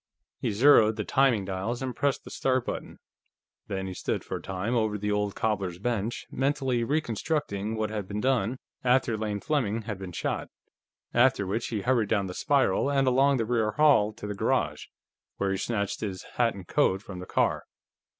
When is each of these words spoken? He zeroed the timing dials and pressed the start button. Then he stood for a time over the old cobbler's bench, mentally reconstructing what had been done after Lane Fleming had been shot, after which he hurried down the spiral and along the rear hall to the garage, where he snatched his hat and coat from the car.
He 0.39 0.49
zeroed 0.49 0.95
the 0.95 1.03
timing 1.05 1.45
dials 1.45 1.83
and 1.83 1.95
pressed 1.95 2.23
the 2.23 2.31
start 2.31 2.65
button. 2.65 2.97
Then 3.67 3.85
he 3.85 3.93
stood 3.93 4.23
for 4.23 4.37
a 4.37 4.41
time 4.41 4.73
over 4.75 4.97
the 4.97 5.11
old 5.11 5.35
cobbler's 5.35 5.77
bench, 5.77 6.25
mentally 6.31 6.83
reconstructing 6.83 7.75
what 7.75 7.91
had 7.91 8.07
been 8.07 8.19
done 8.19 8.57
after 8.83 9.15
Lane 9.15 9.39
Fleming 9.41 9.83
had 9.83 9.99
been 9.99 10.11
shot, 10.11 10.47
after 11.13 11.45
which 11.45 11.67
he 11.67 11.81
hurried 11.81 12.09
down 12.09 12.25
the 12.25 12.33
spiral 12.33 12.89
and 12.89 13.05
along 13.05 13.37
the 13.37 13.45
rear 13.45 13.73
hall 13.73 14.11
to 14.13 14.25
the 14.25 14.33
garage, 14.33 14.85
where 15.37 15.51
he 15.51 15.57
snatched 15.59 16.01
his 16.01 16.23
hat 16.33 16.55
and 16.55 16.67
coat 16.67 17.03
from 17.03 17.19
the 17.19 17.27
car. 17.27 17.65